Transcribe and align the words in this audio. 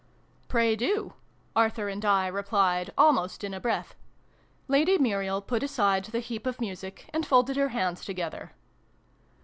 Pray 0.47 0.75
do," 0.75 1.13
Arthur 1.55 1.87
and 1.87 2.03
I 2.03 2.25
replied, 2.25 2.91
almost 2.97 3.43
in 3.43 3.53
a 3.53 3.59
breath. 3.59 3.93
Lady 4.67 4.97
Muriel 4.97 5.41
put 5.43 5.61
aside 5.61 6.05
the 6.05 6.19
heap 6.21 6.47
of 6.47 6.59
music, 6.59 7.07
and 7.13 7.23
folded 7.23 7.55
her 7.55 7.69
hands 7.69 8.03
together. 8.03 8.53